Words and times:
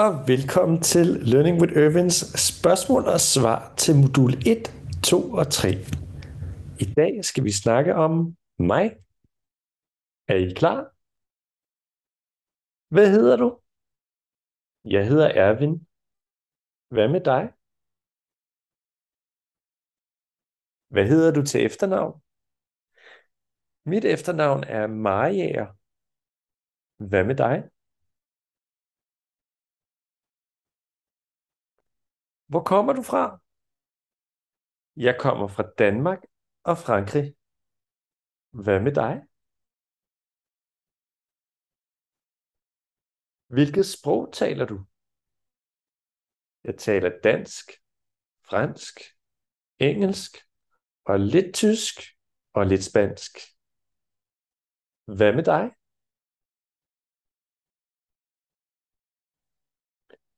og 0.00 0.08
velkommen 0.32 0.78
til 0.92 1.06
Learning 1.32 1.56
with 1.60 1.72
Irvins 1.84 2.18
spørgsmål 2.50 3.02
og 3.14 3.20
svar 3.34 3.74
til 3.82 3.94
modul 4.02 4.32
1, 4.46 4.62
2 5.10 5.32
og 5.40 5.46
3. 5.52 5.68
I 6.84 6.86
dag 7.00 7.12
skal 7.24 7.44
vi 7.44 7.52
snakke 7.62 7.94
om 7.94 8.12
mig. 8.58 8.86
Er 10.32 10.36
I 10.46 10.48
klar? 10.60 10.78
Hvad 12.94 13.08
hedder 13.14 13.36
du? 13.36 13.48
Jeg 14.94 15.02
hedder 15.10 15.28
Ervin. 15.44 15.74
Hvad 16.94 17.08
med 17.14 17.22
dig? 17.32 17.42
Hvad 20.94 21.06
hedder 21.12 21.30
du 21.36 21.42
til 21.50 21.60
efternavn? 21.66 22.14
Mit 23.90 24.04
efternavn 24.04 24.60
er 24.78 24.86
Mariager. 24.86 25.68
Hvad 27.08 27.24
med 27.24 27.36
dig? 27.44 27.73
Hvor 32.46 32.62
kommer 32.62 32.92
du 32.92 33.02
fra? 33.02 33.40
Jeg 34.96 35.16
kommer 35.20 35.48
fra 35.48 35.66
Danmark 35.78 36.20
og 36.62 36.76
Frankrig. 36.78 37.36
Hvad 38.50 38.80
med 38.80 38.94
dig? 39.02 39.14
Hvilket 43.54 43.86
sprog 43.86 44.32
taler 44.32 44.66
du? 44.66 44.78
Jeg 46.64 46.78
taler 46.78 47.20
dansk, 47.24 47.66
fransk, 48.48 48.94
engelsk 49.78 50.32
og 51.04 51.20
lidt 51.20 51.54
tysk 51.54 51.96
og 52.52 52.66
lidt 52.66 52.84
spansk. 52.84 53.32
Hvad 55.04 55.32
med 55.38 55.44
dig? 55.44 55.64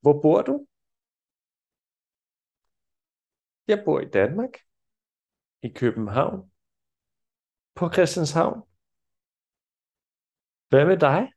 Hvor 0.01 0.23
bor 0.23 0.43
du? 0.43 0.67
Jeg 3.69 3.83
bor 3.85 4.01
i 4.01 4.09
Danmark, 4.11 4.51
i 5.63 5.69
København, 5.69 6.53
på 7.75 7.93
Christianshavn. 7.93 8.63
Hvad 10.69 10.87
med 10.87 10.97
dig? 10.97 11.33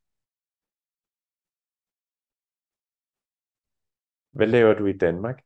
Hvad 4.31 4.47
laver 4.47 4.73
du 4.73 4.85
i 4.85 4.97
Danmark? 4.97 5.41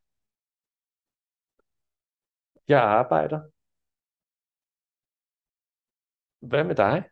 Jeg 2.68 2.82
arbejder. 2.82 3.42
Hvad 6.40 6.64
med 6.64 6.76
dig? 6.76 7.10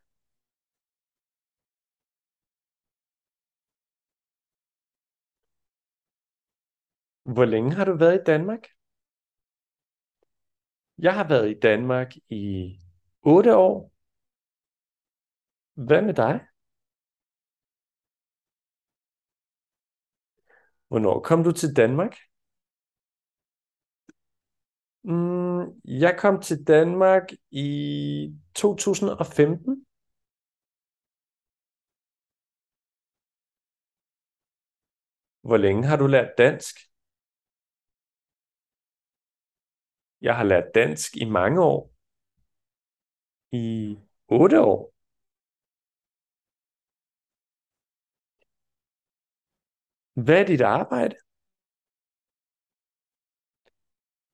Hvor 7.24 7.46
længe 7.46 7.72
har 7.76 7.86
du 7.86 7.98
været 7.98 8.22
i 8.22 8.24
Danmark? 8.26 8.60
Jeg 11.02 11.14
har 11.16 11.28
været 11.28 11.50
i 11.52 11.60
Danmark 11.60 12.14
i 12.30 12.76
8 13.22 13.56
år. 13.58 13.92
Hvad 15.74 16.02
med 16.02 16.14
dig? 16.14 16.40
Hvornår 20.88 21.20
kom 21.20 21.44
du 21.44 21.52
til 21.52 21.76
Danmark? 21.76 22.16
Mm, 25.04 25.82
jeg 25.86 26.16
kom 26.20 26.42
til 26.42 26.68
Danmark 26.68 27.24
i 27.52 28.36
2015. 28.56 29.86
Hvor 35.42 35.58
længe 35.58 35.88
har 35.88 35.98
du 35.98 36.08
lært 36.08 36.30
dansk? 36.38 36.91
Jeg 40.22 40.36
har 40.38 40.44
lært 40.44 40.72
dansk 40.76 41.18
i 41.18 41.26
mange 41.26 41.64
år. 41.64 41.92
I 43.52 43.98
8 44.28 44.62
år. 44.62 44.94
Hvad 50.26 50.42
er 50.42 50.46
dit 50.46 50.62
arbejde? 50.62 51.16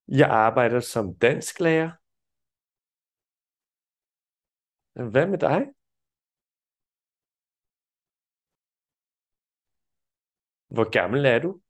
Jeg 0.08 0.30
arbejder 0.30 0.80
som 0.80 1.06
dansklærer. 1.20 1.92
Hvad 5.12 5.28
med 5.28 5.38
dig? 5.38 5.62
Hvor 10.76 10.92
gammel 10.92 11.26
er 11.26 11.40
du? 11.40 11.62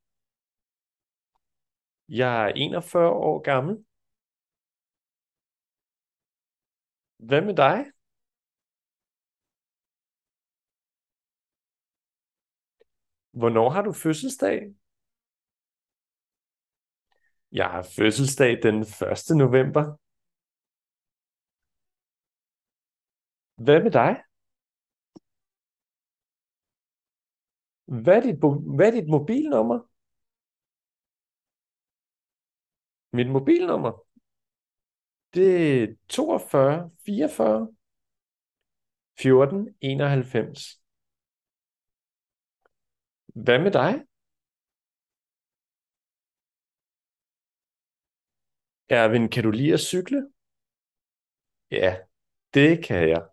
Jeg 2.10 2.44
er 2.44 2.54
41 2.56 3.10
år 3.10 3.42
gammel. 3.42 3.87
Hvad 7.18 7.42
med 7.42 7.56
dig? 7.56 7.92
Hvornår 13.32 13.70
har 13.70 13.82
du 13.82 13.94
fødselsdag? 13.94 14.76
Jeg 17.52 17.70
har 17.70 17.84
fødselsdag 17.98 18.52
den 18.64 18.76
1. 18.82 19.38
november. 19.38 19.84
Hvad 23.64 23.84
med 23.84 23.92
dig? 23.92 24.24
Hvad 28.04 28.18
er 28.18 28.22
dit, 28.22 28.40
hvad 28.76 28.88
er 28.88 28.92
dit 28.92 29.10
mobilnummer? 29.10 29.80
Mit 33.14 33.30
mobilnummer? 33.32 34.07
Det 35.38 35.84
er 35.84 35.88
42 36.10 36.92
44 37.06 37.68
14 39.20 39.76
91. 39.82 40.82
Hvad 43.36 43.60
med 43.60 43.72
dig? 43.72 44.04
Erwin, 48.90 49.30
kan 49.30 49.44
du 49.44 49.52
lide 49.52 49.74
at 49.74 49.80
cykle? 49.80 50.30
Ja, 51.72 51.98
det 52.54 52.84
kan 52.86 53.10
jeg. 53.10 53.28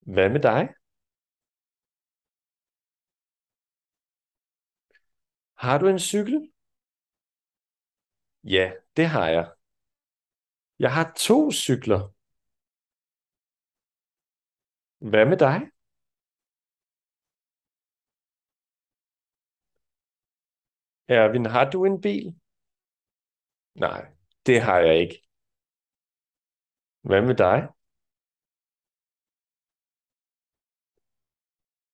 Hvad 0.00 0.28
med 0.30 0.40
dig? 0.40 0.68
Har 5.54 5.78
du 5.78 5.86
en 5.88 5.98
cykel? 5.98 6.48
Ja, 8.44 8.72
det 8.96 9.06
har 9.06 9.28
jeg. 9.28 9.50
Jeg 10.78 10.92
har 10.94 11.12
to 11.16 11.50
cykler. 11.50 12.12
Hvad 14.98 15.26
med 15.26 15.36
dig? 15.36 15.60
Erwin, 21.08 21.46
har 21.46 21.70
du 21.70 21.84
en 21.84 22.00
bil? 22.00 22.34
Nej, 23.74 24.06
det 24.46 24.60
har 24.60 24.78
jeg 24.78 24.98
ikke. 25.00 25.22
Hvad 27.02 27.22
med 27.22 27.34
dig? 27.34 27.68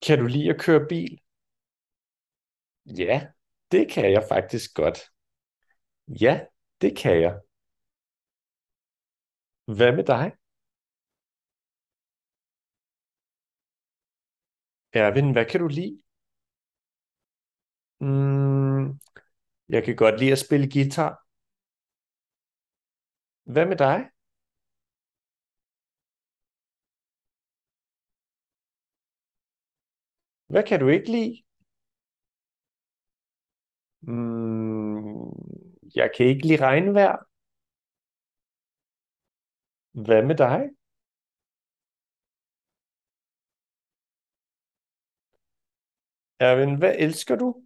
Kan 0.07 0.19
du 0.19 0.27
lide 0.27 0.51
at 0.51 0.61
køre 0.61 0.87
bil? 0.89 1.21
Ja, 2.87 3.27
det 3.73 3.91
kan 3.91 4.13
jeg 4.13 4.25
faktisk 4.29 4.75
godt. 4.75 4.99
Ja, 6.21 6.41
det 6.81 6.97
kan 6.97 7.21
jeg. 7.21 7.41
Hvad 9.77 9.93
med 9.97 10.05
dig? 10.05 10.33
Erwin, 14.93 15.33
hvad 15.33 15.45
kan 15.45 15.61
du 15.61 15.69
lide? 15.69 15.99
Mm, 18.01 18.99
jeg 19.69 19.85
kan 19.85 19.97
godt 19.97 20.21
lide 20.21 20.33
at 20.33 20.39
spille 20.39 20.71
guitar. 20.73 21.27
Hvad 23.45 23.67
med 23.67 23.77
dig? 23.77 24.11
Hvad 30.49 30.63
kan 30.63 30.81
du 30.81 30.89
ikke 30.89 31.11
lide? 31.13 31.43
Mm, 34.03 35.31
jeg 35.97 36.11
kan 36.17 36.27
ikke 36.27 36.47
lide 36.47 36.61
regnvejr. 36.65 37.30
Hvad 39.93 40.23
med 40.23 40.35
dig? 40.37 40.71
Erwin, 46.41 46.75
hvad 46.79 46.95
elsker 46.99 47.37
du? 47.37 47.63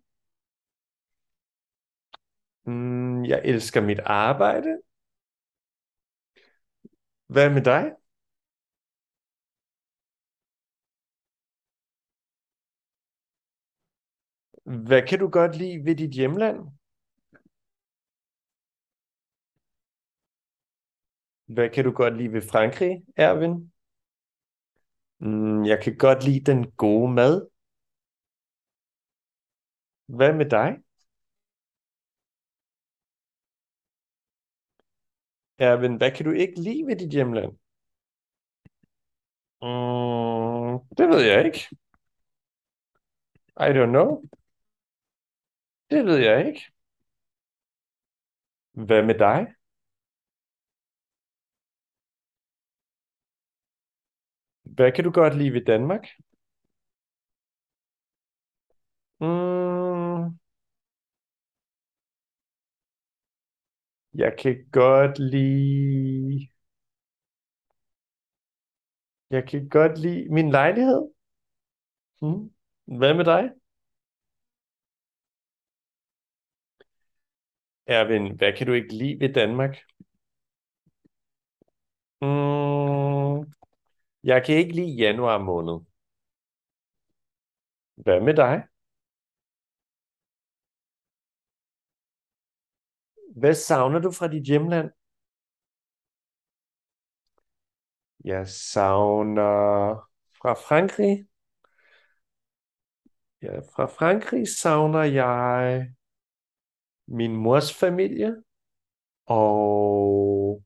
Mm, 2.67 3.25
jeg 3.25 3.41
elsker 3.44 3.81
mit 3.81 3.99
arbejde. 4.05 4.79
Hvad 7.26 7.50
med 7.50 7.62
dig? 7.62 7.93
Hvad 14.87 15.03
kan 15.09 15.19
du 15.19 15.29
godt 15.29 15.56
lide 15.56 15.85
ved 15.85 15.97
dit 15.97 16.11
hjemland? 16.11 16.59
Hvad 21.46 21.70
kan 21.70 21.85
du 21.85 21.91
godt 21.91 22.17
lide 22.17 22.32
ved 22.32 22.43
Frankrig, 22.43 23.02
Erwin? 23.17 23.73
Mm, 25.19 25.64
jeg 25.64 25.82
kan 25.82 25.96
godt 25.99 26.25
lide 26.25 26.41
den 26.52 26.70
gode 26.70 27.12
mad. 27.12 27.49
Hvad 30.06 30.32
med 30.32 30.46
dig? 30.50 30.79
Erwin, 35.58 35.96
hvad 35.96 36.11
kan 36.11 36.25
du 36.25 36.31
ikke 36.32 36.61
lide 36.61 36.87
ved 36.87 36.96
dit 36.96 37.11
hjemland? 37.11 37.52
Mm, 39.62 40.79
det 40.99 41.08
ved 41.08 41.20
jeg 41.23 41.44
ikke. 41.46 41.69
I 43.56 43.73
don't 43.73 43.91
know. 43.91 44.23
Det 45.91 46.05
ved 46.06 46.17
jeg 46.19 46.46
ikke. 46.46 46.73
Hvad 48.73 49.02
med 49.02 49.14
dig? 49.19 49.46
Hvad 54.75 54.93
kan 54.93 55.05
du 55.05 55.11
godt 55.11 55.35
lide 55.37 55.53
ved 55.53 55.65
Danmark? 55.65 56.06
Mm, 59.21 60.38
jeg 64.15 64.37
kan 64.38 64.56
godt 64.73 65.19
lide... 65.19 66.49
Jeg 69.31 69.49
kan 69.49 69.69
godt 69.69 69.99
lide 69.99 70.29
min 70.35 70.50
lejlighed. 70.50 71.09
Mm. 72.23 72.50
Hvad 72.99 73.15
med 73.15 73.25
dig? 73.25 73.50
Erwin, 77.87 78.37
hvad 78.37 78.53
kan 78.53 78.67
du 78.67 78.73
ikke 78.73 78.94
lide 78.94 79.20
ved 79.20 79.35
Danmark? 79.35 79.77
Mm, 82.20 83.44
jeg 84.25 84.44
kan 84.47 84.56
ikke 84.56 84.73
lide 84.73 84.97
januar 84.97 85.38
måned. 85.38 85.81
Hvad 87.94 88.21
med 88.21 88.35
dig? 88.35 88.69
Hvad 93.37 93.55
savner 93.55 93.99
du 93.99 94.11
fra 94.11 94.29
dit 94.29 94.47
hjemland? 94.47 94.91
Jeg 98.25 98.49
savner 98.49 99.94
fra 100.41 100.55
Frankrig. 100.55 101.27
Ja, 103.43 103.59
fra 103.59 103.87
Frankrig 103.87 104.49
savner 104.49 105.03
jeg 105.03 105.94
min 107.06 107.37
mors 107.37 107.75
familie 107.75 108.43
og 109.27 110.62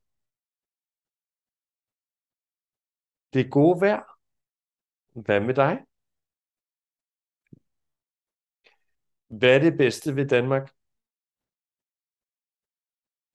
det 3.33 3.53
gode 3.53 3.81
vejr. 3.81 4.19
Hvad 5.25 5.41
med 5.41 5.55
dig? 5.55 5.87
Hvad 9.39 9.55
er 9.55 9.59
det 9.59 9.79
bedste 9.79 10.17
ved 10.17 10.29
Danmark? 10.29 10.75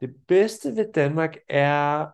Det 0.02 0.28
bedste 0.28 0.70
ved 0.70 0.94
Danmark 0.94 1.36
er, 1.50 2.12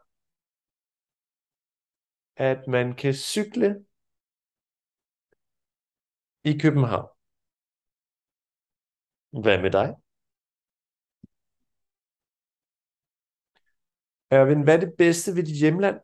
at 2.35 2.67
man 2.67 2.95
kan 2.95 3.13
cykle 3.13 3.85
i 6.43 6.57
København. 6.61 7.09
Hvad 9.43 9.61
med 9.61 9.71
dig? 9.71 9.95
Erwin, 14.31 14.63
hvad 14.63 14.75
er 14.75 14.79
det 14.79 14.93
bedste 14.97 15.35
ved 15.35 15.43
dit 15.43 15.59
hjemland? 15.59 15.99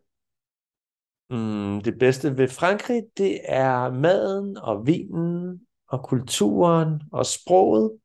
Mm, 1.29 1.81
det 1.81 1.99
bedste 1.99 2.37
ved 2.37 2.47
Frankrig, 2.47 3.03
det 3.17 3.39
er 3.43 3.91
maden 3.91 4.57
og 4.57 4.87
vinen 4.87 5.67
og 5.87 6.03
kulturen 6.03 7.01
og 7.11 7.25
sproget. 7.25 7.99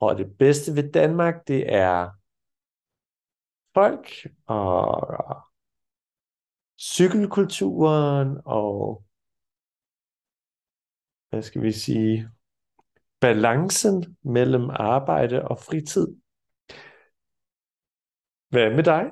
Og 0.00 0.18
det 0.18 0.38
bedste 0.38 0.76
ved 0.76 0.92
Danmark, 0.92 1.48
det 1.48 1.72
er 1.74 2.10
folk 3.74 4.08
og 4.46 5.42
cykelkulturen 6.78 8.40
og 8.44 9.04
hvad 11.34 11.42
skal 11.42 11.62
vi 11.62 11.72
sige, 11.72 12.30
balancen 13.20 14.16
mellem 14.22 14.70
arbejde 14.70 15.48
og 15.48 15.58
fritid. 15.58 16.06
Hvad 18.48 18.74
med 18.74 18.84
dig? 18.84 19.04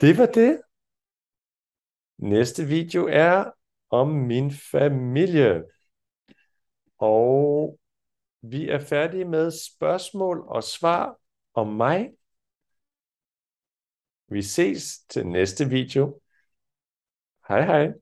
Det 0.00 0.18
var 0.18 0.26
det. 0.26 0.62
Næste 2.18 2.64
video 2.64 3.06
er 3.06 3.50
om 3.90 4.08
min 4.08 4.52
familie. 4.52 5.64
Og 6.98 7.78
vi 8.42 8.68
er 8.68 8.78
færdige 8.78 9.24
med 9.24 9.50
spørgsmål 9.50 10.44
og 10.48 10.64
svar 10.64 11.16
om 11.54 11.66
mig. 11.66 12.10
Vi 14.28 14.42
ses 14.42 14.98
til 15.08 15.26
næste 15.26 15.68
video. 15.68 16.20
Hej 17.48 17.64
hej. 17.64 17.92